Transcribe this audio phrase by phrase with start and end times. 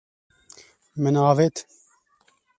[1.01, 1.57] Min avêt.